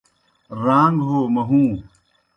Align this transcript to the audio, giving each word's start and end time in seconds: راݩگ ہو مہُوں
راݩگ 0.63 0.95
ہو 1.07 1.17
مہُوں 1.35 1.69